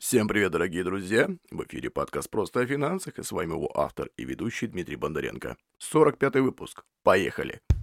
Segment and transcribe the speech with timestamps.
[0.00, 1.28] Всем привет, дорогие друзья!
[1.50, 5.58] В эфире подкаст «Просто о финансах» и с вами его автор и ведущий Дмитрий Бондаренко.
[5.92, 6.84] 45-й выпуск.
[7.02, 7.60] Поехали!
[7.60, 7.79] Читаю,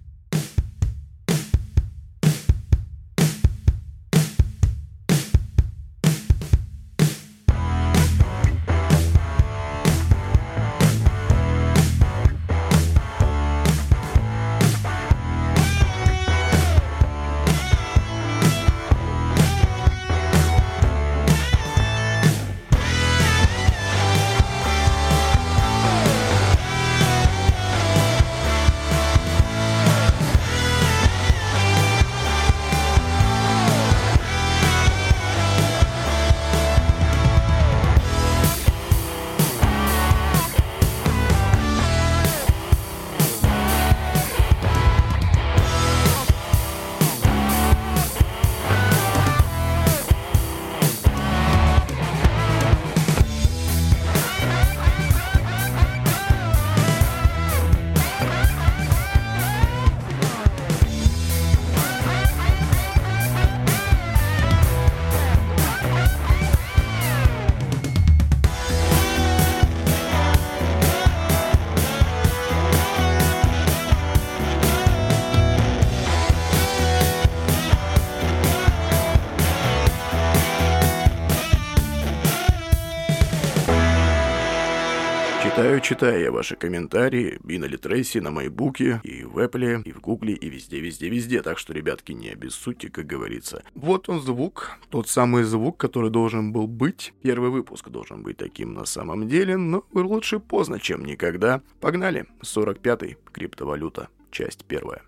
[85.98, 90.34] читаю я ваши комментарии и на Литресе, на Майбуке, и в Apple, и в Гугле,
[90.36, 91.42] и везде, везде, везде.
[91.42, 93.64] Так что, ребятки, не обессудьте, как говорится.
[93.74, 97.16] Вот он звук, тот самый звук, который должен был быть.
[97.24, 101.64] Первый выпуск должен быть таким на самом деле, но лучше поздно, чем никогда.
[101.82, 102.28] Погнали.
[102.44, 103.18] 45-й.
[103.34, 104.10] Криптовалюта.
[104.30, 105.02] Часть первая.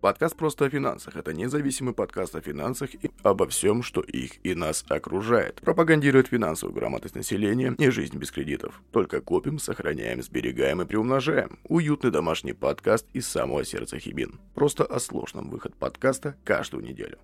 [0.00, 1.16] Подкаст просто о финансах.
[1.16, 5.56] Это независимый подкаст о финансах и обо всем, что их и нас окружает.
[5.56, 8.80] Пропагандирует финансовую грамотность населения и жизнь без кредитов.
[8.92, 11.58] Только копим, сохраняем, сберегаем и приумножаем.
[11.64, 14.38] Уютный домашний подкаст из самого сердца Хибин.
[14.54, 17.18] Просто о сложном выход подкаста каждую неделю.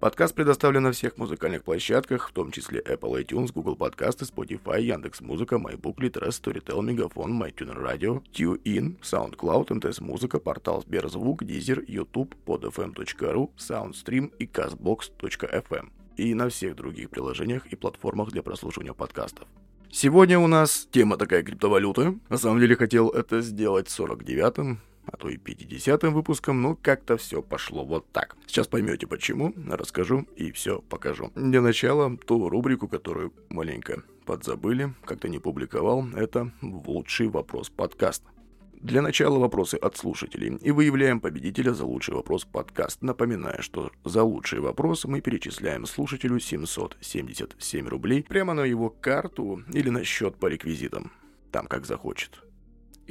[0.00, 5.56] Подкаст предоставлен на всех музыкальных площадках, в том числе Apple iTunes, Google Подкасты, Spotify, Яндекс.Музыка,
[5.56, 13.50] MyBook, Litres, Storytel, Мегафон, MyTuner Radio, TuneIn, SoundCloud, МТС Музыка, портал Сберзвук, Deezer, YouTube, podfm.ru,
[13.58, 15.90] SoundStream и CastBox.fm.
[16.16, 19.46] И на всех других приложениях и платформах для прослушивания подкастов.
[19.90, 22.18] Сегодня у нас тема такая криптовалюты.
[22.30, 24.80] На самом деле хотел это сделать в 49-м,
[25.12, 28.36] а то и 50-м выпуском, но как-то все пошло вот так.
[28.46, 31.30] Сейчас поймете почему, расскажу и все покажу.
[31.34, 38.28] Для начала ту рубрику, которую маленько подзабыли, как-то не публиковал, это «Лучший вопрос подкаста».
[38.80, 40.56] Для начала вопросы от слушателей.
[40.56, 43.02] И выявляем победителя за лучший вопрос подкаст.
[43.02, 49.90] Напоминаю, что за лучший вопрос мы перечисляем слушателю 777 рублей прямо на его карту или
[49.90, 51.12] на счет по реквизитам.
[51.50, 52.42] Там как захочет.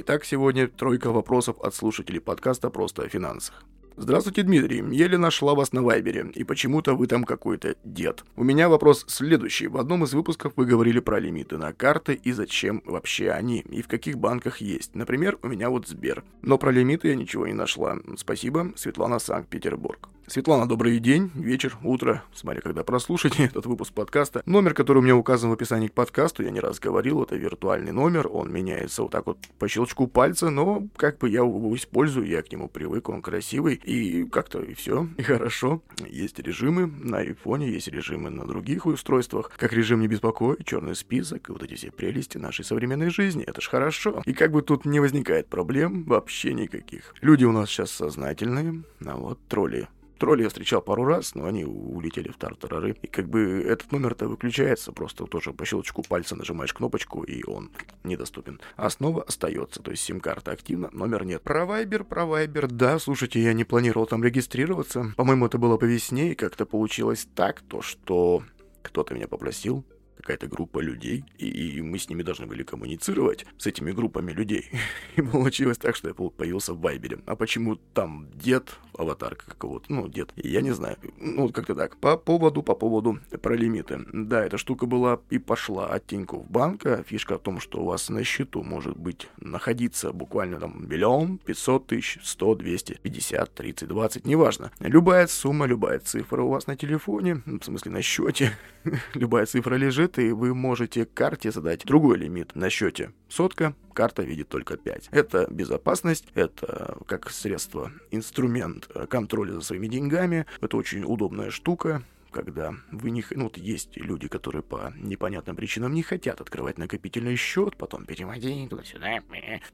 [0.02, 3.66] Итак, сегодня тройка вопросов от слушателей подкаста «Просто о финансах».
[3.98, 4.82] Здравствуйте, Дмитрий.
[4.96, 8.24] Еле нашла вас на Вайбере, и почему-то вы там какой-то дед.
[8.38, 9.68] У меня вопрос следующий.
[9.68, 13.82] В одном из выпусков вы говорили про лимиты на карты и зачем вообще они, и
[13.82, 14.96] в каких банках есть.
[14.96, 16.24] Например, у меня вот Сбер.
[16.44, 17.98] Но про лимиты я ничего не нашла.
[18.16, 20.08] Спасибо, Светлана Санкт-Петербург.
[20.30, 24.44] Светлана, добрый день, вечер, утро, смотря когда прослушаете этот выпуск подкаста.
[24.46, 27.92] Номер, который у меня указан в описании к подкасту, я не раз говорил, это виртуальный
[27.92, 32.28] номер, он меняется вот так вот по щелчку пальца, но как бы я его использую,
[32.28, 35.82] я к нему привык, он красивый, и как-то и все, и хорошо.
[36.08, 41.50] Есть режимы на айфоне, есть режимы на других устройствах, как режим не беспокоить, черный список,
[41.50, 44.22] и вот эти все прелести нашей современной жизни, это ж хорошо.
[44.28, 47.16] И как бы тут не возникает проблем вообще никаких.
[47.22, 49.88] Люди у нас сейчас сознательные, а вот тролли
[50.20, 52.96] Тролли я встречал пару раз, но они улетели в тартарары.
[53.02, 57.72] И как бы этот номер-то выключается, просто тоже по щелчку пальца нажимаешь кнопочку, и он
[58.04, 58.60] недоступен.
[58.76, 61.42] Основа остается, то есть сим-карта активна, номер нет.
[61.42, 65.14] Про Вайбер, про Вайбер, да, слушайте, я не планировал там регистрироваться.
[65.16, 68.44] По-моему, это было по весне, и как-то получилось так, то что
[68.82, 69.86] кто-то меня попросил
[70.20, 74.70] какая-то группа людей, и, мы с ними должны были коммуницировать, с этими группами людей.
[75.16, 77.20] И получилось так, что я появился в Вайбере.
[77.26, 80.98] А почему там дед, аватарка какого-то, ну, дед, я не знаю.
[81.18, 81.98] Ну, как-то так.
[81.98, 84.00] По поводу, по поводу про лимиты.
[84.12, 87.04] Да, эта штука была и пошла от Тинькофф банка.
[87.08, 91.88] Фишка в том, что у вас на счету может быть находиться буквально там миллион, пятьсот
[91.88, 94.72] тысяч, сто, двести, пятьдесят, тридцать, двадцать, неважно.
[94.80, 98.58] Любая сумма, любая цифра у вас на телефоне, в смысле на счете,
[99.14, 103.12] любая цифра лежит, и вы можете карте задать другой лимит на счете.
[103.28, 105.10] Сотка, карта видит только 5.
[105.12, 110.46] Это безопасность, это как средство, инструмент контроля за своими деньгами.
[110.62, 113.24] Это очень удобная штука когда вы не...
[113.32, 118.70] Ну, вот есть люди, которые по непонятным причинам не хотят открывать накопительный счет, потом переводить
[118.70, 119.20] туда-сюда,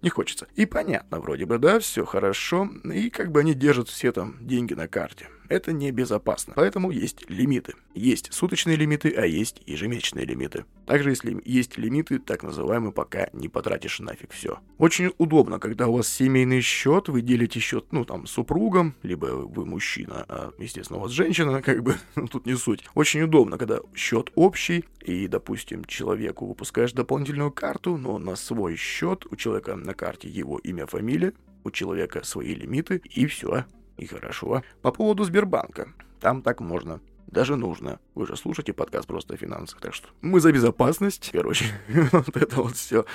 [0.01, 0.47] не хочется.
[0.55, 4.73] И понятно вроде бы, да, все хорошо, и как бы они держат все там деньги
[4.73, 5.27] на карте.
[5.49, 6.53] Это небезопасно.
[6.55, 7.73] Поэтому есть лимиты.
[7.93, 10.65] Есть суточные лимиты, а есть ежемесячные лимиты.
[10.85, 14.59] Также если есть лимиты, так называемые, пока не потратишь нафиг все.
[14.77, 19.65] Очень удобно, когда у вас семейный счет, вы делите счет, ну, там, супругом, либо вы
[19.65, 22.83] мужчина, а, естественно, у вас женщина, как бы, ну, тут не суть.
[22.93, 29.25] Очень удобно, когда счет общий, и, допустим, человеку выпускаешь дополнительную карту, но на свой счет,
[29.29, 31.33] у человека на карте его имя, фамилия,
[31.63, 33.65] у человека свои лимиты, и все.
[33.97, 34.63] И хорошо.
[34.81, 35.89] По поводу Сбербанка.
[36.19, 36.99] Там так можно.
[37.27, 37.99] Даже нужно.
[38.13, 41.29] Вы же слушаете подкаст просто о финансах, так что мы за безопасность.
[41.31, 41.65] Короче,
[42.11, 43.05] вот это вот все.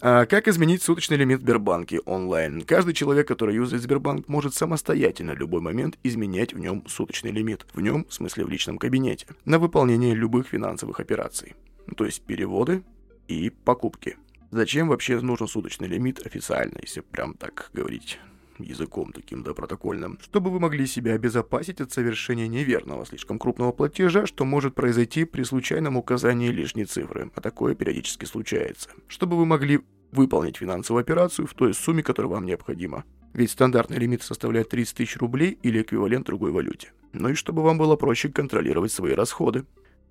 [0.00, 2.62] А как изменить суточный лимит в Сбербанке онлайн?
[2.62, 7.66] Каждый человек, который юзает Сбербанк, может самостоятельно в любой момент изменять в нем суточный лимит.
[7.72, 9.26] В нем, в смысле в личном кабинете.
[9.44, 11.54] На выполнение любых финансовых операций.
[11.96, 12.82] То есть переводы
[13.28, 14.16] и покупки.
[14.50, 18.18] Зачем вообще нужен суточный лимит официально, если прям так говорить?
[18.58, 24.26] Языком таким, да, протокольным, чтобы вы могли себя обезопасить от совершения неверного, слишком крупного платежа,
[24.26, 28.90] что может произойти при случайном указании лишней цифры, а такое периодически случается.
[29.08, 29.80] Чтобы вы могли
[30.12, 33.04] выполнить финансовую операцию в той сумме, которая вам необходима.
[33.32, 36.92] Ведь стандартный лимит составляет 30 тысяч рублей или эквивалент другой валюте.
[37.12, 39.64] Ну и чтобы вам было проще контролировать свои расходы.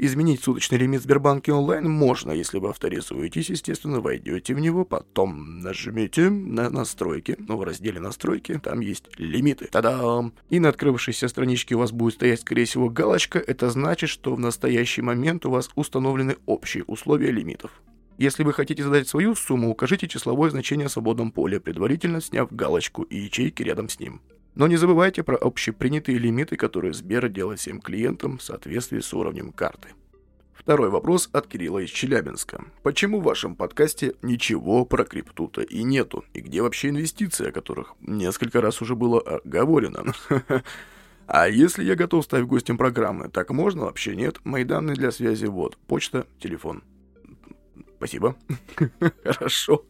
[0.03, 6.31] Изменить суточный лимит Сбербанке онлайн можно, если вы авторизуетесь, естественно, войдете в него, потом нажмите
[6.31, 9.67] на настройки, ну, в разделе настройки, там есть лимиты.
[9.67, 10.33] Та-дам!
[10.49, 14.39] И на открывшейся страничке у вас будет стоять, скорее всего, галочка, это значит, что в
[14.39, 17.69] настоящий момент у вас установлены общие условия лимитов.
[18.17, 23.03] Если вы хотите задать свою сумму, укажите числовое значение в свободном поле, предварительно сняв галочку
[23.03, 24.19] и ячейки рядом с ним.
[24.55, 29.51] Но не забывайте про общепринятые лимиты, которые Сбер делает всем клиентам в соответствии с уровнем
[29.51, 29.89] карты.
[30.53, 32.65] Второй вопрос от Кирилла из Челябинска.
[32.83, 36.23] Почему в вашем подкасте ничего про крипту-то и нету?
[36.33, 40.13] И где вообще инвестиции, о которых несколько раз уже было говорено?
[41.33, 44.39] А если я готов стать гостем программы, так можно вообще нет?
[44.43, 45.77] Мои данные для связи вот.
[45.77, 46.83] Почта, телефон.
[47.95, 48.35] Спасибо.
[49.23, 49.85] Хорошо.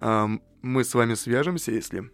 [0.00, 2.10] Мы с вами свяжемся, если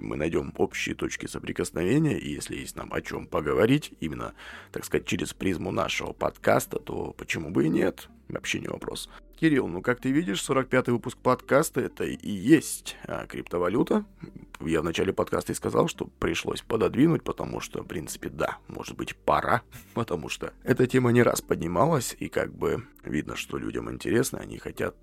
[0.00, 4.34] мы найдем общие точки соприкосновения, и если есть нам о чем поговорить, именно,
[4.70, 8.08] так сказать, через призму нашего подкаста, то почему бы и нет?
[8.28, 9.10] Вообще не вопрос.
[9.38, 14.04] Кирилл, ну как ты видишь, 45-й выпуск подкаста это и есть а, криптовалюта.
[14.60, 18.96] Я в начале подкаста и сказал, что пришлось пододвинуть, потому что, в принципе, да, может
[18.96, 19.62] быть, пора,
[19.94, 24.58] потому что эта тема не раз поднималась, и как бы видно, что людям интересно, они
[24.58, 24.94] хотят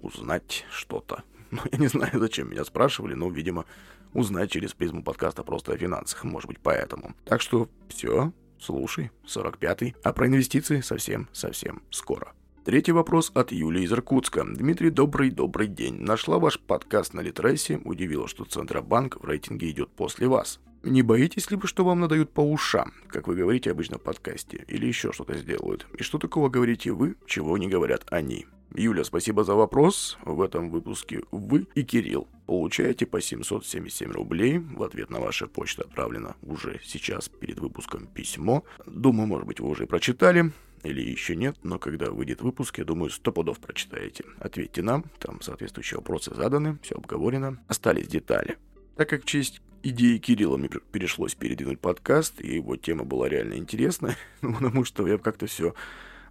[0.00, 1.24] узнать что-то.
[1.50, 3.66] Ну, я не знаю, зачем меня спрашивали, но, видимо,
[4.12, 7.14] узнать через призму подкаста просто о финансах, может быть, поэтому.
[7.24, 12.32] Так что все, слушай, 45-й, а про инвестиции совсем-совсем скоро.
[12.64, 14.44] Третий вопрос от Юлии из Иркутска.
[14.44, 15.94] Дмитрий, добрый-добрый день.
[15.94, 20.60] Нашла ваш подкаст на Литресе, удивило, что Центробанк в рейтинге идет после вас.
[20.82, 24.64] Не боитесь ли вы, что вам надают по ушам, как вы говорите обычно в подкасте,
[24.68, 25.86] или еще что-то сделают?
[25.98, 28.46] И что такого говорите вы, чего не говорят они?
[28.74, 30.16] Юля, спасибо за вопрос.
[30.24, 34.58] В этом выпуске вы и Кирилл получаете по 777 рублей.
[34.58, 38.64] В ответ на вашу почту отправлено уже сейчас перед выпуском письмо.
[38.86, 40.52] Думаю, может быть, вы уже прочитали
[40.84, 44.24] или еще нет, но когда выйдет выпуск, я думаю, сто пудов прочитаете.
[44.38, 47.58] Ответьте нам, там соответствующие вопросы заданы, все обговорено.
[47.66, 48.56] Остались детали.
[48.96, 53.54] Так как в честь идеи Кирилла мне пришлось передвинуть подкаст, и его тема была реально
[53.54, 55.74] интересная, потому что я как-то все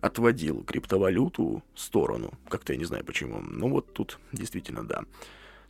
[0.01, 2.33] отводил криптовалюту в сторону.
[2.47, 3.41] Как-то я не знаю почему.
[3.41, 5.03] Ну вот тут действительно да.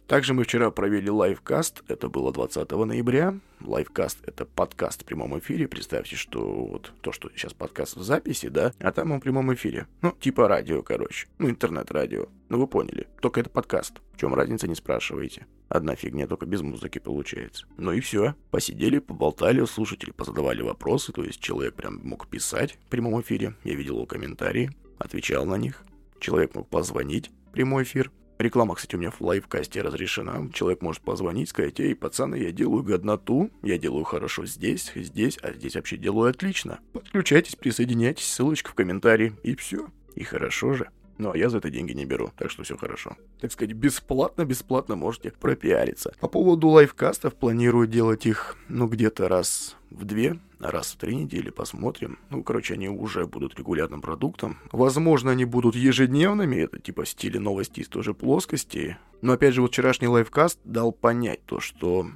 [0.09, 3.39] Также мы вчера провели livecast, это было 20 ноября.
[3.61, 5.67] Livecast— это подкаст в прямом эфире.
[5.67, 9.53] Представьте, что вот то, что сейчас подкаст в записи, да, а там он в прямом
[9.53, 9.85] эфире.
[10.01, 11.27] Ну, типа радио, короче.
[11.37, 12.25] Ну, интернет-радио.
[12.49, 13.07] Ну, вы поняли.
[13.21, 14.01] Только это подкаст.
[14.13, 15.45] В чем разница, не спрашивайте.
[15.69, 17.67] Одна фигня, только без музыки получается.
[17.77, 18.35] Ну и все.
[18.49, 23.53] Посидели, поболтали, слушатели позадавали вопросы, то есть человек прям мог писать в прямом эфире.
[23.63, 25.83] Я видел его комментарии, отвечал на них.
[26.19, 28.11] Человек мог позвонить в прямой эфир.
[28.39, 30.49] Реклама, кстати, у меня в лайвкасте разрешена.
[30.53, 35.51] Человек может позвонить, сказать, эй, пацаны, я делаю годноту, я делаю хорошо здесь, здесь, а
[35.51, 36.79] здесь вообще делаю отлично.
[36.93, 39.87] Подключайтесь, присоединяйтесь, ссылочка в комментарии, и все.
[40.15, 40.89] И хорошо же.
[41.19, 43.17] Ну, а я за это деньги не беру, так что все хорошо.
[43.41, 46.13] Так сказать, бесплатно-бесплатно можете пропиариться.
[46.21, 51.49] По поводу лайфкастов планирую делать их, ну, где-то раз в две, раз в три недели,
[51.49, 52.19] посмотрим.
[52.29, 54.59] Ну, короче, они уже будут регулярным продуктом.
[54.71, 58.97] Возможно, они будут ежедневными, это типа в стиле новости из той же плоскости.
[59.21, 62.07] Но, опять же, вот вчерашний лайфкаст дал понять то, что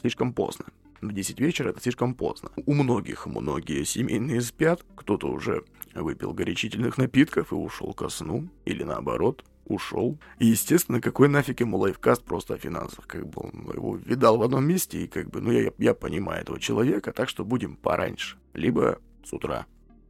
[0.00, 0.66] слишком поздно.
[1.00, 2.50] В 10 вечера это слишком поздно.
[2.64, 5.64] У многих многие семейные спят, кто-то уже
[5.94, 10.18] выпил горячительных напитков и ушел ко сну, или наоборот, ушел.
[10.38, 13.06] И, естественно, какой нафиг ему лайфкаст просто о финансах.
[13.06, 16.42] Как бы он его видал в одном месте, и как бы, ну, я, я понимаю
[16.42, 18.36] этого человека, так что будем пораньше.
[18.54, 19.66] Либо с утра.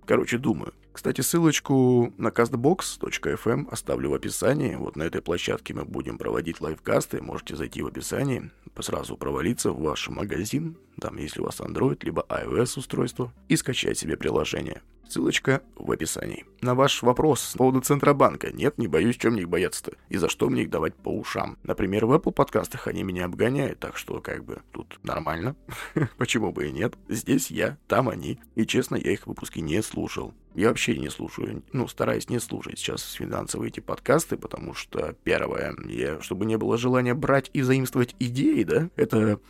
[0.07, 0.75] Короче, думаю.
[0.93, 4.75] Кстати, ссылочку на castbox.fm оставлю в описании.
[4.75, 7.23] Вот на этой площадке мы будем проводить лайвкасты.
[7.23, 12.27] Можете зайти в описание, сразу провалиться в ваш магазин, там, если у вас Android, либо
[12.29, 14.83] iOS устройство, и скачать себе приложение.
[15.12, 16.47] Ссылочка в описании.
[16.62, 18.50] На ваш вопрос по поводу Центробанка.
[18.50, 19.92] Нет, не боюсь, чем мне их бояться-то.
[20.09, 21.59] И за что мне их давать по ушам.
[21.64, 25.54] Например, в Apple подкастах они меня обгоняют, так что как бы тут нормально.
[26.16, 26.95] Почему бы и нет?
[27.11, 28.40] Здесь я, там они.
[28.54, 30.33] И честно, я их выпуски не слушал.
[30.54, 35.76] Я вообще не слушаю, ну, стараюсь не слушать сейчас финансовые эти подкасты, потому что, первое,
[35.85, 39.40] я, чтобы не было желания брать и заимствовать идеи, да, это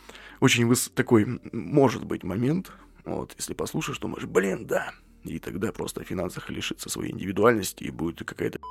[0.41, 0.91] очень выс...
[0.93, 2.73] такой, может быть, момент,
[3.05, 4.93] вот, если послушаешь, думаешь, блин, да,
[5.23, 8.59] и тогда просто о финансах лишится своей индивидуальности и будет какая-то...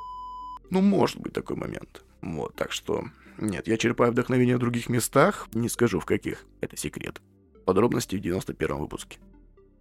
[0.70, 2.02] Ну, может быть такой момент.
[2.22, 3.04] Вот, так что...
[3.36, 7.20] Нет, я черпаю вдохновение в других местах, не скажу в каких, это секрет.
[7.66, 9.18] Подробности в 91 выпуске.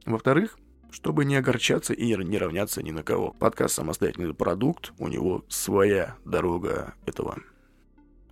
[0.06, 0.58] Во-вторых,
[0.92, 3.32] чтобы не огорчаться и не равняться ни на кого.
[3.32, 7.38] Подкаст самостоятельный продукт, у него своя дорога этого,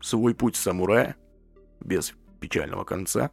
[0.02, 1.16] свой путь самурая,
[1.80, 3.32] без печального конца,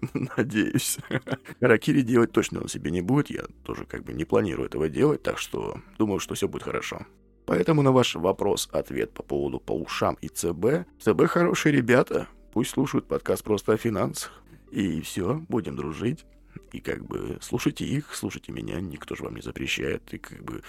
[0.36, 0.98] Надеюсь.
[1.60, 5.22] Харакири делать точно он себе не будет, я тоже как бы не планирую этого делать,
[5.22, 7.06] так что думаю, что все будет хорошо.
[7.46, 10.88] Поэтому на ваш вопрос-ответ по поводу по ушам и ЦБ.
[11.00, 14.32] ЦБ хорошие ребята, пусть слушают подкаст просто о финансах.
[14.72, 16.26] И все, будем дружить.
[16.72, 20.12] И как бы слушайте их, слушайте меня, никто же вам не запрещает.
[20.12, 20.62] И как бы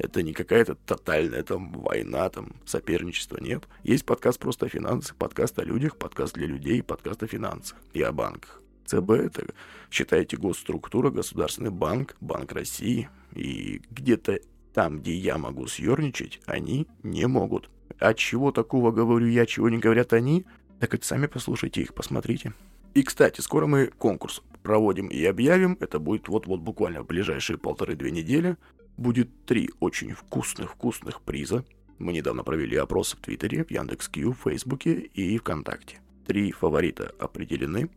[0.00, 3.68] это не какая-то тотальная там война, там соперничество, нет.
[3.82, 8.00] Есть подкаст просто о финансах, подкаст о людях, подкаст для людей, подкаст о финансах и
[8.02, 8.62] о банках.
[8.86, 9.46] ЦБ это,
[9.90, 13.08] считайте, госструктура, государственный банк, Банк России.
[13.34, 14.40] И где-то
[14.72, 17.68] там, где я могу съерничать, они не могут.
[17.98, 20.46] А чего такого говорю я, чего не говорят они?
[20.80, 22.54] Так это сами послушайте их, посмотрите.
[22.94, 25.76] И, кстати, скоро мы конкурс проводим и объявим.
[25.80, 28.56] Это будет вот-вот буквально в ближайшие полторы-две недели
[28.96, 31.64] будет три очень вкусных-вкусных приза.
[31.98, 36.00] Мы недавно провели опрос в Твиттере, в Яндекс.Кью, в Фейсбуке и ВКонтакте.
[36.26, 37.90] Три фаворита определены,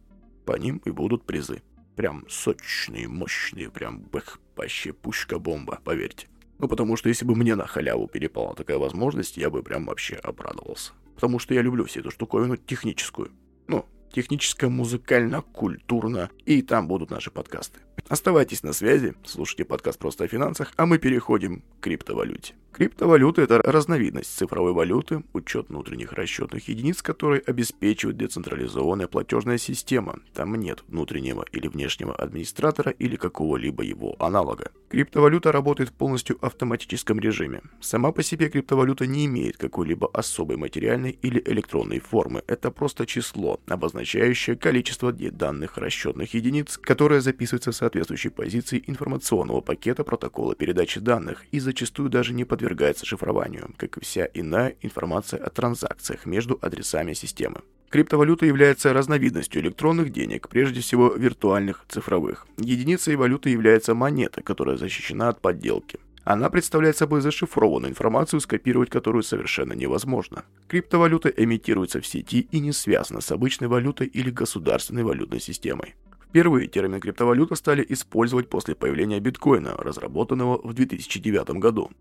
[0.45, 1.61] по ним и будут призы.
[1.95, 6.27] Прям сочные, мощные, прям бэх, вообще пушка-бомба, поверьте.
[6.59, 10.15] Ну, потому что если бы мне на халяву перепала такая возможность, я бы прям вообще
[10.15, 10.93] обрадовался.
[11.15, 13.31] Потому что я люблю всю эту штуковину техническую.
[13.67, 16.29] Ну, техническое, музыкально, культурно.
[16.45, 17.79] И там будут наши подкасты.
[18.07, 22.53] Оставайтесь на связи, слушайте подкаст «Просто о финансах», а мы переходим к криптовалюте.
[22.73, 30.19] Криптовалюта– это разновидность цифровой валюты, учет внутренних расчетных единиц, которые обеспечивают децентрализованная платежная система.
[30.33, 34.71] Там нет внутреннего или внешнего администратора или какого-либо его аналога.
[34.89, 37.61] Криптовалюта работает в полностью автоматическом режиме.
[37.79, 42.41] Сама по себе криптовалюта не имеет какой-либо особой материальной или электронной формы.
[42.47, 50.05] Это просто число, обозначающее количество данных расчетных единиц, которое записывается в соответствующей позиции информационного пакета
[50.05, 55.49] протокола передачи данных и зачастую даже не подвергается шифрованию, как и вся иная информация о
[55.49, 57.59] транзакциях между адресами системы.
[57.89, 62.47] Криптовалюта является разновидностью электронных денег, прежде всего виртуальных, цифровых.
[62.57, 65.99] Единицей валюты является монета, которая защищена от подделки.
[66.23, 70.45] Она представляет собой зашифрованную информацию, скопировать которую совершенно невозможно.
[70.69, 75.95] Криптовалюта эмитируется в сети и не связана с обычной валютой или государственной валютной системой.
[76.33, 81.91] Впервые термин криптовалюта стали использовать после появления биткоина, разработанного в 2009 году.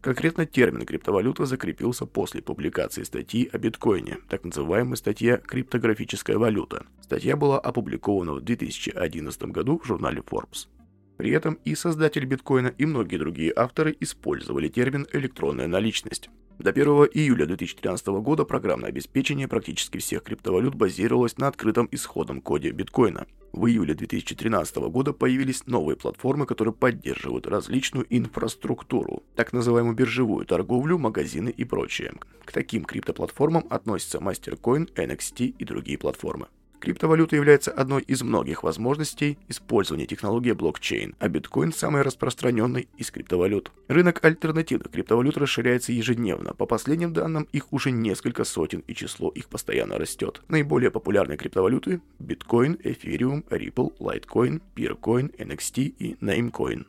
[0.00, 6.86] Конкретно термин криптовалюта закрепился после публикации статьи о биткоине, так называемой статья «Криптографическая валюта».
[7.02, 10.68] Статья была опубликована в 2011 году в журнале Forbes.
[11.18, 16.30] При этом и создатель биткоина, и многие другие авторы использовали термин «электронная наличность».
[16.58, 22.70] До 1 июля 2013 года программное обеспечение практически всех криптовалют базировалось на открытом исходном коде
[22.70, 23.26] биткоина.
[23.52, 30.98] В июле 2013 года появились новые платформы, которые поддерживают различную инфраструктуру, так называемую биржевую торговлю,
[30.98, 32.14] магазины и прочее.
[32.44, 36.46] К таким криптоплатформам относятся MasterCoin, NXT и другие платформы.
[36.82, 43.70] Криптовалюта является одной из многих возможностей использования технологии блокчейн, а биткоин самый распространенный из криптовалют.
[43.86, 46.54] Рынок альтернативных криптовалют расширяется ежедневно.
[46.54, 50.42] По последним данным, их уже несколько сотен, и число их постоянно растет.
[50.48, 56.86] Наиболее популярные криптовалюты– биткоин, эфириум, Ripple, Litecoin, Peercoin, NXT и Namecoin.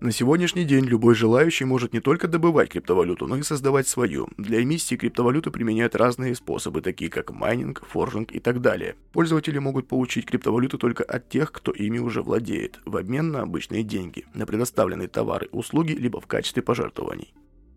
[0.00, 4.28] На сегодняшний день любой желающий может не только добывать криптовалюту, но и создавать свою.
[4.36, 8.96] Для эмиссии криптовалюты применяют разные способы, такие как майнинг, forging и так далее.
[9.12, 13.82] Пользователи могут получить криптовалюту только от тех, кто ими уже владеет, в обмен на обычные
[13.84, 17.32] деньги, на предоставленные товары, услуги, либо в качестве пожертвований.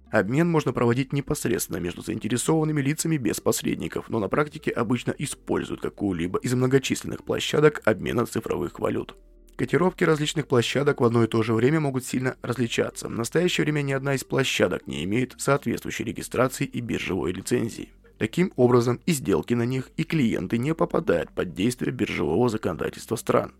[0.09, 6.39] Обмен можно проводить непосредственно между заинтересованными лицами без посредников, но на практике обычно используют какую-либо
[6.39, 9.15] из многочисленных площадок обмена цифровых валют.
[9.57, 13.07] Котировки различных площадок в одно и то же время могут сильно различаться.
[13.07, 17.89] В настоящее время ни одна из площадок не имеет соответствующей регистрации и биржевой лицензии.
[18.19, 23.51] Таким образом, и сделки на них, и клиенты не попадают под действие биржевого законодательства стран.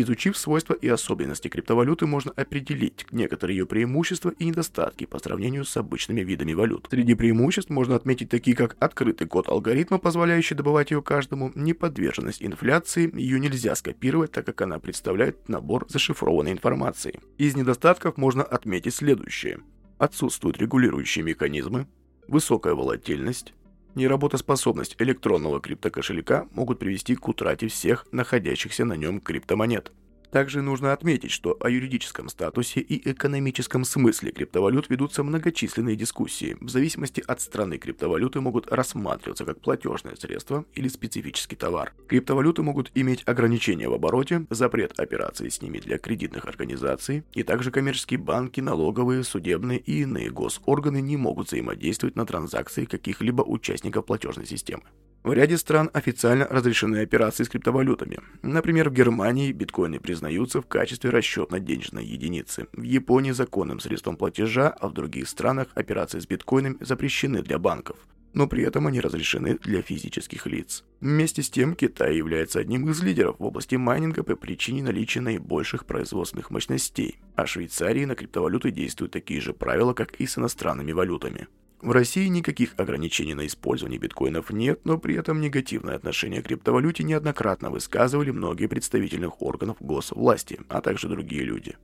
[0.00, 5.76] Изучив свойства и особенности криптовалюты, можно определить некоторые ее преимущества и недостатки по сравнению с
[5.76, 6.88] обычными видами валют.
[6.90, 13.14] Среди преимуществ можно отметить такие, как открытый код алгоритма, позволяющий добывать ее каждому, неподверженность инфляции,
[13.14, 17.20] ее нельзя скопировать, так как она представляет набор зашифрованной информации.
[17.36, 19.58] Из недостатков можно отметить следующее.
[19.98, 21.86] Отсутствуют регулирующие механизмы,
[22.26, 23.52] высокая волатильность,
[23.94, 29.92] Неработоспособность электронного криптокошелька могут привести к утрате всех находящихся на нем криптомонет.
[30.30, 36.56] Также нужно отметить, что о юридическом статусе и экономическом смысле криптовалют ведутся многочисленные дискуссии.
[36.60, 41.92] В зависимости от страны криптовалюты могут рассматриваться как платежное средство или специфический товар.
[42.06, 47.72] Криптовалюты могут иметь ограничения в обороте, запрет операций с ними для кредитных организаций, и также
[47.72, 54.46] коммерческие банки, налоговые, судебные и иные госорганы не могут взаимодействовать на транзакции каких-либо участников платежной
[54.46, 54.84] системы.
[55.22, 58.20] В ряде стран официально разрешены операции с криптовалютами.
[58.40, 62.68] Например, в Германии биткоины признаются в качестве расчетно-денежной единицы.
[62.72, 67.98] В Японии законным средством платежа, а в других странах операции с биткоинами запрещены для банков.
[68.32, 70.84] Но при этом они разрешены для физических лиц.
[71.00, 75.84] Вместе с тем, Китай является одним из лидеров в области майнинга по причине наличия наибольших
[75.84, 77.18] производственных мощностей.
[77.34, 81.48] А Швейцарии на криптовалюты действуют такие же правила, как и с иностранными валютами.
[81.82, 87.04] В России никаких ограничений на использование биткоинов нет, но при этом негативное отношение к криптовалюте
[87.04, 91.76] неоднократно высказывали многие представительных органов госвласти, а также другие люди.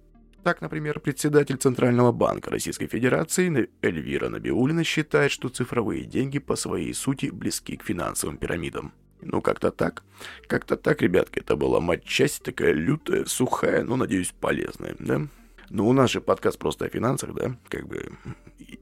[0.44, 6.92] Так, например, председатель Центрального банка Российской Федерации Эльвира Набиулина считает, что цифровые деньги по своей
[6.92, 8.92] сути близки к финансовым пирамидам.
[9.22, 10.04] Ну, как-то так.
[10.46, 15.26] Как-то так, ребятки, это была матчасть такая лютая, сухая, но, надеюсь, полезная, да?
[15.70, 17.57] Ну, у нас же подкаст просто о финансах, да?
[17.68, 18.12] Как бы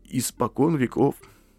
[0.04, 1.16] испокон веков,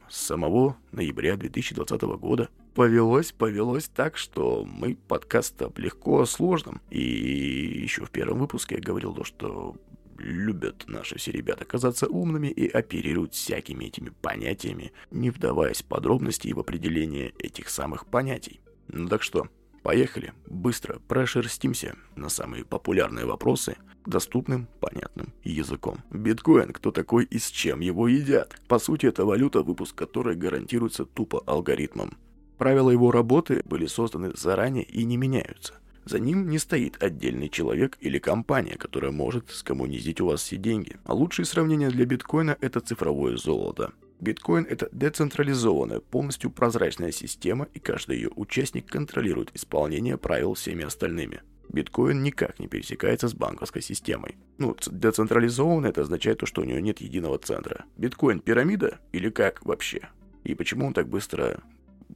[0.09, 2.49] с самого ноября 2020 года.
[2.73, 6.81] Повелось, повелось так, что мы подкаст легко о сложном.
[6.89, 9.75] И еще в первом выпуске я говорил то, что
[10.17, 16.47] любят наши все ребята казаться умными и оперируют всякими этими понятиями, не вдаваясь в подробности
[16.47, 18.61] и в определение этих самых понятий.
[18.87, 19.47] Ну так что,
[19.85, 25.99] поехали, быстро прошерстимся на самые популярные вопросы доступным, понятным языком.
[26.09, 28.59] Биткоин, кто такой и с чем его едят?
[28.67, 32.17] По сути, это валюта, выпуск которой гарантируется тупо алгоритмом.
[32.57, 35.75] Правила его работы были созданы заранее и не меняются.
[36.03, 40.97] За ним не стоит отдельный человек или компания, которая может скоммунизить у вас все деньги.
[41.03, 43.93] А лучшее сравнение для биткоина– это цифровое золото.
[44.19, 51.41] Биткоин– это децентрализованная, полностью прозрачная система, и каждый ее участник контролирует исполнение правил всеми остальными.
[51.69, 54.37] Биткоин никак не пересекается с банковской системой.
[54.57, 57.85] Ну, децентрализованно это означает то, что у него нет единого центра.
[57.97, 60.09] Биткоин пирамида или как вообще?
[60.43, 61.61] И почему он так быстро,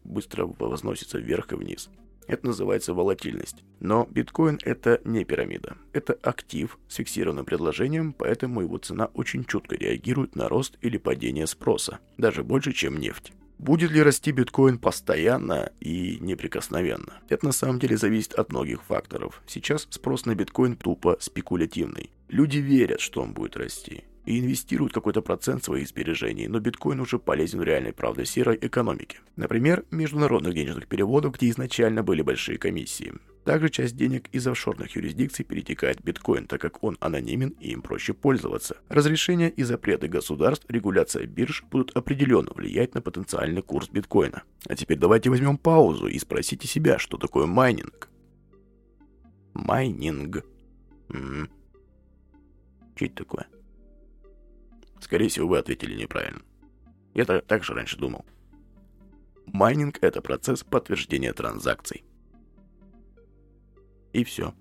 [0.06, 1.90] быстро возносится вверх и вниз?
[2.30, 3.64] Это называется волатильность.
[3.80, 5.78] Но биткоин это не пирамида.
[5.94, 11.48] Это актив с фиксированным предложением, поэтому его цена очень чутко реагирует на рост или падение
[11.48, 11.98] спроса.
[12.20, 13.34] Даже больше, чем нефть.
[13.58, 17.20] Будет ли расти биткоин постоянно и неприкосновенно?
[17.30, 19.42] Это на самом деле зависит от многих факторов.
[19.48, 22.12] Сейчас спрос на биткоин тупо спекулятивный.
[22.28, 27.18] Люди верят, что он будет расти и инвестируют какой-то процент своих сбережений, но биткоин уже
[27.18, 29.22] полезен в реальной правде серой экономике.
[29.36, 33.14] Например, международных денежных переводов, где изначально были большие комиссии.
[33.44, 37.82] Также часть денег из офшорных юрисдикций перетекает в биткоин, так как он анонимен и им
[37.82, 38.78] проще пользоваться.
[38.88, 44.44] Разрешения и запреты государств, регуляция бирж будут определенно влиять на потенциальный курс биткоина.
[44.68, 48.10] А теперь давайте возьмем паузу и спросите себя, что такое майнинг.
[49.56, 50.46] Майнинг.
[51.10, 51.50] М-м.
[52.96, 53.48] Что это такое?
[55.00, 56.42] Скорее всего, вы ответили неправильно.
[57.14, 58.26] Я так, же раньше думал.
[59.46, 62.04] Майнинг— это процесс подтверждения транзакций.
[64.14, 64.54] И все.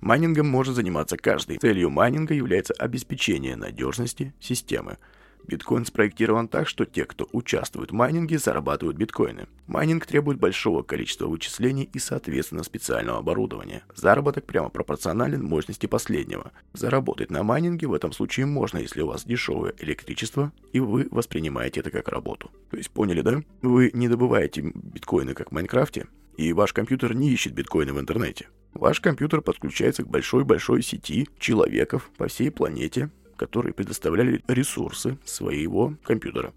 [0.00, 1.58] Майнингом может заниматься каждый.
[1.58, 4.98] Целью майнинга является обеспечение надежности системы.
[5.46, 9.46] Биткоин спроектирован так, что те, кто участвует в майнинге, зарабатывают биткоины.
[9.66, 13.82] Майнинг требует большого количества вычислений и, соответственно, специального оборудования.
[13.94, 16.52] Заработок прямо пропорционален мощности последнего.
[16.72, 21.80] Заработать на майнинге в этом случае можно, если у вас дешевое электричество, и вы воспринимаете
[21.80, 22.50] это как работу.
[22.70, 23.42] То есть поняли, да?
[23.62, 28.48] Вы не добываете биткоины, как в Майнкрафте, и ваш компьютер не ищет биткоины в интернете.
[28.72, 36.52] Ваш компьютер подключается к большой-большой сети человеков по всей планете, которые предоставляли ресурсы своего компьютера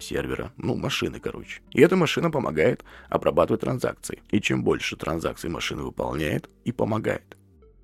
[0.00, 1.62] сервера, ну, машины, короче.
[1.70, 4.20] И эта машина помогает обрабатывать транзакции.
[4.32, 7.38] И чем больше транзакций машина выполняет и помогает,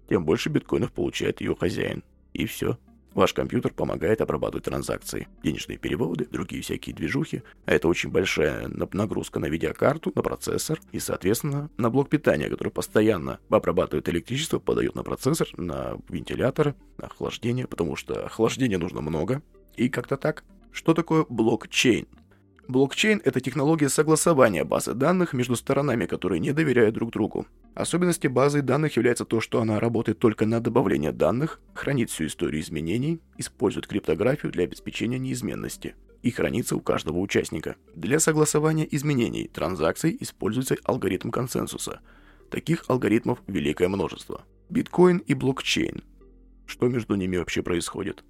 [0.08, 2.02] тем больше биткоинов получает ее хозяин.
[2.32, 2.76] И все.
[3.14, 7.42] Ваш компьютер помогает обрабатывать транзакции, денежные переводы, другие всякие движухи.
[7.66, 12.70] А это очень большая нагрузка на видеокарту, на процессор и, соответственно, на блок питания, который
[12.70, 19.42] постоянно обрабатывает электричество, подает на процессор, на вентиляторы, на охлаждение, потому что охлаждения нужно много.
[19.76, 20.44] И как-то так.
[20.72, 22.06] Что такое блокчейн?
[22.70, 27.46] Блокчейн— это технология согласования базы данных между сторонами, которые не доверяют друг другу.
[27.74, 32.62] Особенности базы данных является то, что она работает только на добавление данных, хранит всю историю
[32.62, 37.74] изменений, использует криптографию для обеспечения неизменности и хранится у каждого участника.
[37.96, 42.00] Для согласования изменений транзакций используется алгоритм консенсуса.
[42.50, 44.44] Таких алгоритмов великое множество.
[44.68, 46.04] Биткоин и блокчейн.
[46.66, 48.22] Что между ними вообще происходит?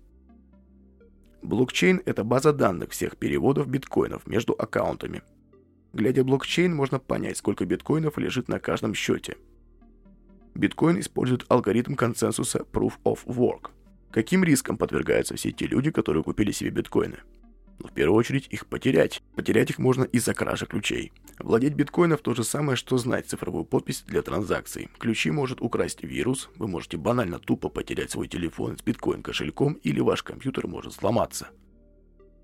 [1.42, 5.22] Блокчейн– это база данных всех переводов биткоинов между аккаунтами.
[5.92, 9.37] Глядя блокчейн, можно понять, сколько биткоинов лежит на каждом счете.
[10.55, 13.70] Биткоин использует алгоритм консенсуса Proof of Work.
[14.11, 17.18] Каким риском подвергаются все те люди, которые купили себе биткоины?
[17.81, 19.23] Но в первую очередь их потерять.
[19.35, 21.12] Потерять их можно из-за кражи ключей.
[21.38, 24.90] Владеть биткоинов то же самое, что знать цифровую подпись для транзакций.
[24.99, 30.01] Ключи может украсть вирус, вы можете банально тупо потерять свой телефон с биткоин кошельком или
[30.01, 31.49] ваш компьютер может сломаться.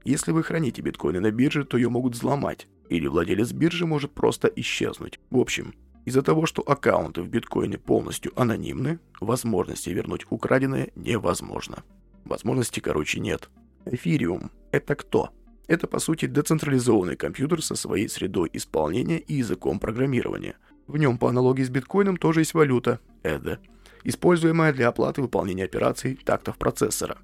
[0.05, 4.49] Если вы храните биткоины на бирже, то ее могут взломать, или владелец биржи может просто
[4.55, 5.21] исчезнуть.
[5.31, 11.83] В общем, из-за того, что аккаунты в биткоине полностью анонимны, возможности вернуть украденное невозможно.
[12.25, 13.51] Возможности, короче, нет.
[13.87, 15.31] Эфириум— это кто?
[15.69, 20.57] Это, по сути, децентрализованный компьютер со своей средой исполнения и языком программирования.
[20.89, 23.59] В нем, по аналогии с биткоином, тоже есть валюта– EDA,
[24.03, 27.19] используемая для оплаты выполнения операций тактов процессора.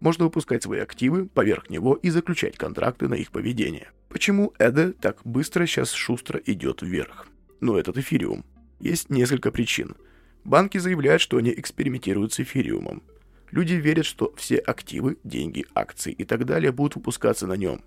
[0.00, 3.90] Можно выпускать свои активы поверх него и заключать контракты на их поведение.
[4.08, 7.26] Почему EDA так быстро сейчас шустро идет вверх?
[7.60, 8.44] Ну, этот эфириум.
[8.78, 9.96] Есть несколько причин.
[10.44, 13.02] Банки заявляют, что они экспериментируют с эфириумом–
[13.50, 17.82] Люди верят, что все активы, деньги, акции и так далее будут выпускаться на нем.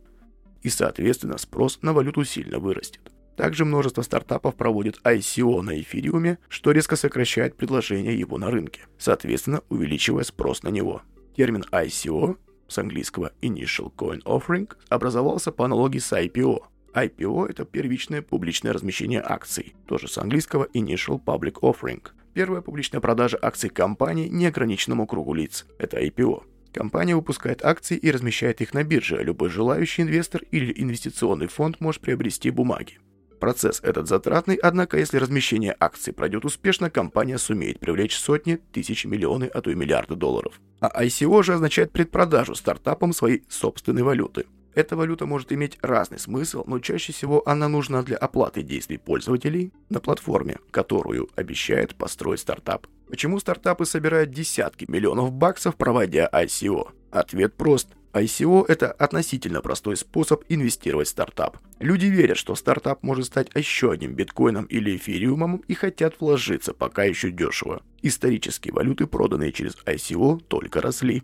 [0.62, 3.02] И, соответственно, спрос на валюту сильно вырастет.
[3.36, 9.62] Также множество стартапов проводит ICO на эфириуме, что резко сокращает предложение его на рынке, соответственно,
[9.70, 11.02] увеличивая спрос на него.
[11.36, 16.64] Термин ICO с английского Initial Coin Offering образовался по аналогии с IPO.
[16.94, 23.38] IPO– это первичное публичное размещение акций, тоже с английского Initial Public Offering– Первая публичная продажа
[23.40, 25.66] акций компании неограниченному кругу лиц.
[25.78, 26.44] Это IPO.
[26.74, 32.02] Компания выпускает акции и размещает их на бирже, любой желающий инвестор или инвестиционный фонд может
[32.02, 32.98] приобрести бумаги.
[33.40, 39.46] Процесс этот затратный, однако если размещение акций пройдет успешно, компания сумеет привлечь сотни, тысяч, миллионы,
[39.46, 40.60] а то и миллиарды долларов.
[40.80, 44.46] А ICO же означает предпродажу стартапам своей собственной валюты.
[44.76, 49.72] Эта валюта может иметь разный смысл, но чаще всего она нужна для оплаты действий пользователей
[49.90, 52.88] на платформе, которую обещает построить стартап.
[53.08, 56.90] Почему стартапы собирают десятки миллионов баксов, проводя ICO?
[57.12, 57.90] Ответ прост.
[58.14, 61.58] ICO– это относительно простой способ инвестировать в стартап.
[61.80, 67.04] Люди верят, что стартап может стать еще одним биткоином или эфириумом и хотят вложиться пока
[67.04, 67.82] еще дешево.
[68.04, 71.24] Исторические валюты, проданные через ICO, только росли.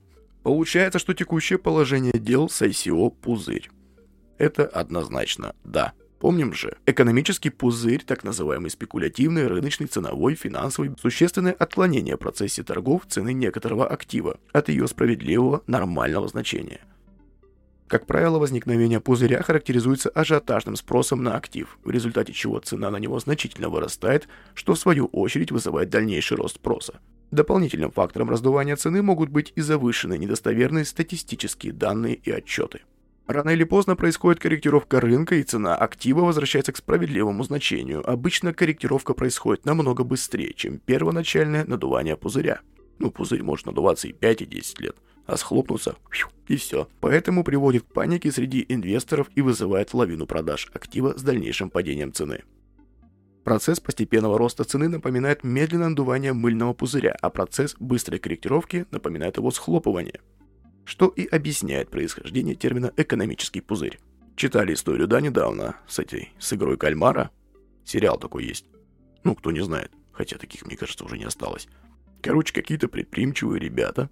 [0.50, 3.70] Получается, что текущее положение дел с ICO– пузырь.
[4.40, 5.94] Это однозначно да.
[6.20, 13.04] Помним же, экономический пузырь, так называемый спекулятивный, рыночный, ценовой, финансовый, существенное отклонение в процессе торгов
[13.08, 16.82] цены некоторого актива от ее справедливого нормального значения.
[17.90, 23.20] Как правило, возникновение пузыря характеризуется ажиотажным спросом на актив, в результате чего цена на него
[23.20, 27.00] значительно вырастает, что в свою очередь вызывает дальнейший рост спроса.
[27.32, 32.82] Дополнительным фактором раздувания цены могут быть и завышенные недостоверные статистические данные и отчеты.
[33.26, 38.08] Рано или поздно происходит корректировка рынка, и цена актива возвращается к справедливому значению.
[38.08, 42.62] Обычно корректировка происходит намного быстрее, чем первоначальное надувание пузыря.
[43.00, 44.96] Ну, пузырь может надуваться и 5, и 10 лет,
[45.30, 45.96] а схлопнуться
[46.48, 46.88] и все.
[47.00, 52.44] Поэтому приводит к панике среди инвесторов и вызывает лавину продаж актива с дальнейшим падением цены.
[53.44, 59.52] Процесс постепенного роста цены напоминает медленное надувание мыльного пузыря, а процесс быстрой корректировки напоминает его
[59.52, 60.20] схлопывание.
[60.86, 64.00] что и объясняет происхождение термина «экономический пузырь».
[64.36, 67.30] Читали историю, да, недавно, с этой, с игрой кальмара?
[67.86, 68.66] Сериал такой есть.
[69.24, 71.68] Ну, кто не знает, хотя таких, мне кажется, уже не осталось.
[72.24, 74.10] Короче, какие-то предприимчивые ребята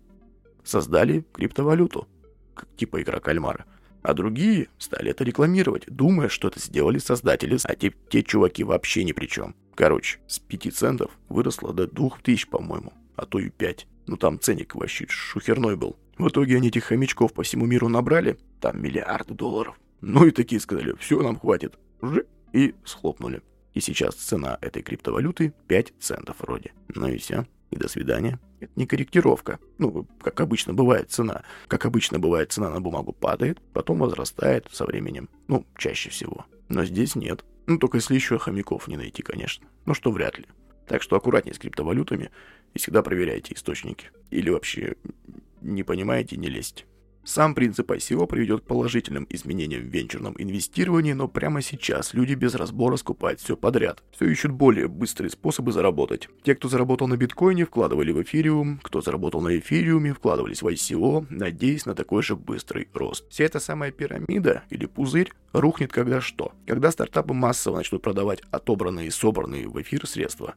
[0.67, 2.07] создали криптовалюту,
[2.53, 3.65] как, типа игра кальмара.
[4.01, 9.03] А другие стали это рекламировать, думая, что это сделали создатели, а те, те чуваки вообще
[9.03, 9.55] ни при чем.
[9.75, 13.87] Короче, с 5 центов выросло до 2000, по-моему, а то и 5.
[14.07, 15.97] Ну там ценник вообще шухерной был.
[16.17, 19.79] В итоге они этих хомячков по всему миру набрали, там миллиарды долларов.
[20.01, 21.77] Ну и такие сказали, все, нам хватит.
[22.53, 23.41] И схлопнули.
[23.73, 26.71] И сейчас цена этой криптовалюты 5 центов вроде.
[26.95, 27.45] Ну и все.
[27.71, 28.39] И до свидания.
[28.59, 29.59] Это не корректировка.
[29.77, 31.43] Ну, как обычно бывает цена.
[31.67, 35.29] Как обычно бывает цена на бумагу падает, потом возрастает со временем.
[35.47, 36.45] Ну, чаще всего.
[36.69, 37.43] Но здесь нет.
[37.65, 39.67] Ну, только если еще хомяков не найти, конечно.
[39.85, 40.45] Ну, что вряд ли.
[40.87, 42.31] Так что аккуратнее с криптовалютами
[42.73, 44.11] и всегда проверяйте источники.
[44.31, 44.95] Или вообще
[45.61, 46.85] не понимаете, не лезьте.
[47.27, 52.55] Сам принцип ICO приведет к положительным изменениям в венчурном инвестировании, но прямо сейчас люди без
[52.55, 54.01] разбора скупают все подряд.
[54.11, 56.29] Все ищут более быстрые способы заработать.
[56.43, 61.27] Те, кто заработал на биткоине, вкладывали в эфириум, кто заработал на эфириуме, вкладывались в ICO,
[61.29, 63.25] надеясь на такой же быстрый рост.
[63.29, 66.53] Вся эта самая пирамида или пузырь рухнет когда что?
[66.65, 70.55] Когда стартапы массово начнут продавать отобранные и собранные в эфир средства.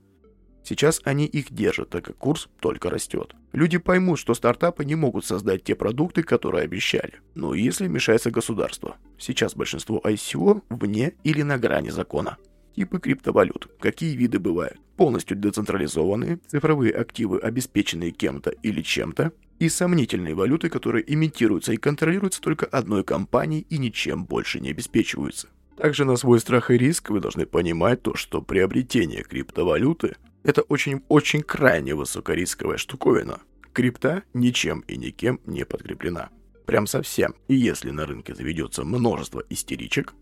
[0.62, 3.34] Сейчас они их держат, так как курс только растет.
[3.52, 7.14] Люди поймут, что стартапы не могут создать те продукты, которые обещали.
[7.34, 8.96] Но если вмешается государство.
[9.18, 12.36] Сейчас большинство ICO вне или на грани закона.
[12.76, 13.68] Типы криптовалют.
[13.80, 14.78] Какие виды бывают?
[14.96, 22.40] Полностью децентрализованные, цифровые активы, обеспеченные кем-то или чем-то, и сомнительные валюты, которые имитируются и контролируются
[22.40, 25.48] только одной компанией и ничем больше не обеспечиваются.
[25.76, 31.42] Также на свой страх и риск вы должны понимать то, что приобретение криптовалюты это очень-очень
[31.42, 33.40] крайне высокорисковая штуковина.
[33.72, 36.30] Крипта ничем и никем не подкреплена.
[36.66, 37.34] Прям совсем.
[37.48, 40.14] И если на рынке заведется множество истеричек,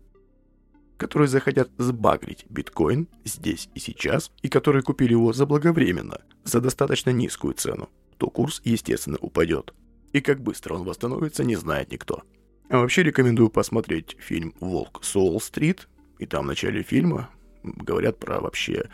[0.97, 7.53] которые захотят сбагрить биткоин здесь и сейчас, и которые купили его заблаговременно, за достаточно низкую
[7.53, 9.73] цену, то курс, естественно, упадет.
[10.11, 12.23] И как быстро он восстановится, не знает никто.
[12.69, 15.87] А вообще рекомендую посмотреть фильм «Волк Солл-стрит»,
[16.19, 17.29] и там в начале фильма
[17.63, 18.89] говорят про вообще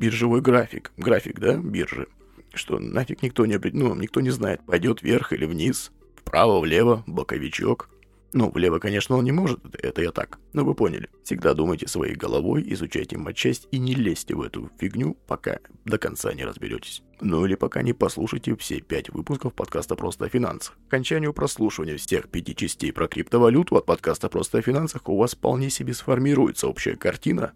[0.00, 0.92] биржевой график.
[0.96, 2.08] График, да, биржи.
[2.54, 7.90] Что нафиг никто не, ну, никто не знает, пойдет вверх или вниз, вправо, влево, боковичок.
[8.32, 10.38] Ну, влево, конечно, он не может, это я так.
[10.52, 11.08] Но вы поняли.
[11.24, 16.32] Всегда думайте своей головой, изучайте матчасть и не лезьте в эту фигню, пока до конца
[16.32, 17.02] не разберетесь.
[17.20, 20.78] Ну или пока не послушайте все пять выпусков подкаста «Просто о финансах».
[20.84, 25.34] К окончанию прослушивания всех пяти частей про криптовалюту от подкаста «Просто о финансах» у вас
[25.34, 27.52] вполне себе сформируется общая картина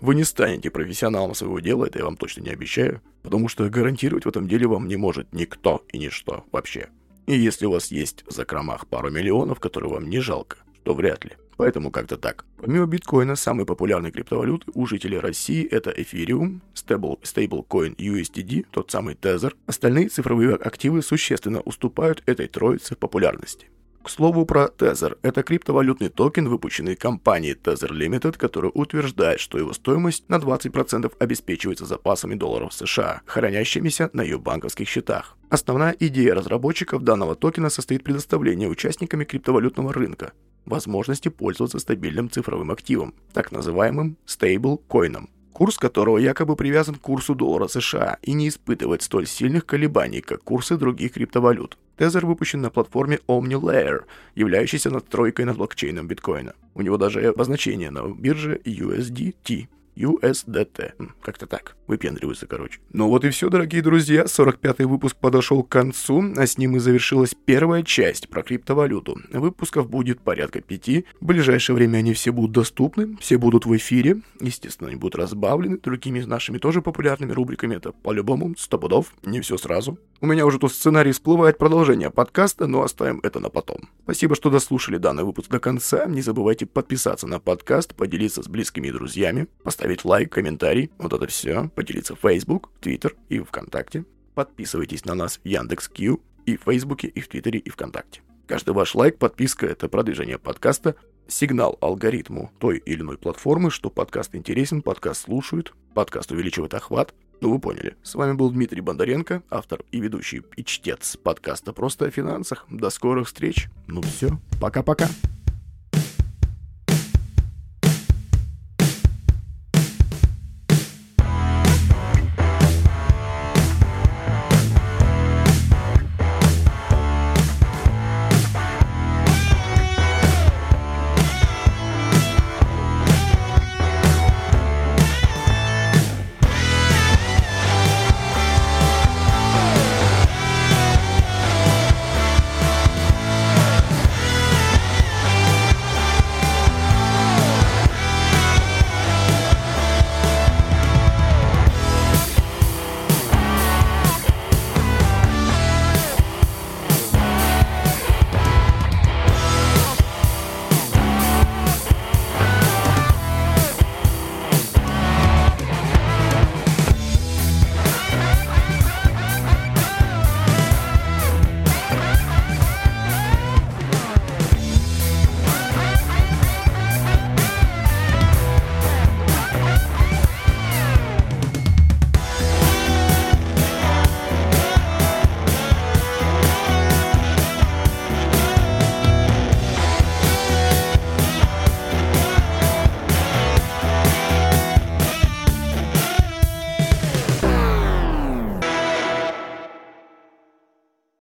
[0.00, 4.24] вы не станете профессионалом своего дела, это я вам точно не обещаю, потому что гарантировать
[4.24, 6.88] в этом деле вам не может никто и ничто вообще.
[7.26, 11.24] И если у вас есть в закромах пару миллионов, которые вам не жалко, то вряд
[11.24, 11.32] ли.
[11.56, 12.46] Поэтому как-то так.
[12.56, 19.14] Помимо биткоина, самые популярные криптовалюты у жителей России это Ethereum, Stable, Stablecoin USDD, тот самый
[19.14, 19.52] Tether.
[19.66, 23.68] Остальные цифровые активы существенно уступают этой троице в популярности.
[24.02, 25.18] К слову про Tether.
[25.20, 31.84] Это криптовалютный токен, выпущенный компанией Tether Limited, который утверждает, что его стоимость на 20% обеспечивается
[31.84, 35.36] запасами долларов США, хранящимися на ее банковских счетах.
[35.50, 40.32] Основная идея разработчиков данного токена состоит в предоставлении участниками криптовалютного рынка
[40.64, 45.28] возможности пользоваться стабильным цифровым активом, так называемым стейблкоином
[45.60, 50.42] курс которого якобы привязан к курсу доллара США и не испытывает столь сильных колебаний, как
[50.42, 51.76] курсы других криптовалют.
[52.00, 56.54] Тезер выпущен на платформе OmniLayer, являющейся надстройкой над блокчейном биткоина.
[56.74, 59.68] У него даже обозначение на бирже USDT.
[59.96, 60.92] USDT.
[61.20, 61.76] Как-то так.
[61.86, 62.80] Выпендриваются, короче.
[62.94, 64.22] Ну вот и все, дорогие друзья.
[64.22, 69.18] 45-й выпуск подошел к концу, а с ним и завершилась первая часть про криптовалюту.
[69.30, 71.04] Выпусков будет порядка пяти.
[71.20, 74.22] В ближайшее время они все будут доступны, все будут в эфире.
[74.40, 77.76] Естественно, они будут разбавлены другими нашими тоже популярными рубриками.
[77.76, 79.98] Это по-любому, сто пудов, не все сразу.
[80.22, 83.88] У меня уже тут сценарий всплывает продолжение подкаста, но оставим это на потом.
[84.02, 86.04] Спасибо, что дослушали данный выпуск до конца.
[86.04, 91.26] Не забывайте подписаться на подкаст, поделиться с близкими и друзьями, поставить лайк, комментарий, вот это
[91.26, 94.04] все, поделиться в Facebook, Twitter и ВКонтакте.
[94.34, 98.20] Подписывайтесь на нас в Яндекс.Кью и в Фейсбуке, и в Твиттере, и ВКонтакте.
[98.46, 100.96] Каждый ваш лайк, подписка— это продвижение подкаста,
[101.28, 107.50] сигнал алгоритму той или иной платформы, что подкаст интересен, подкаст слушают, подкаст увеличивает охват, ну,
[107.50, 107.96] вы поняли.
[108.02, 112.66] С вами был Дмитрий Бондаренко, автор и ведущий и чтец подкаста «Просто о финансах».
[112.68, 113.68] До скорых встреч.
[113.86, 115.08] Ну все, пока-пока.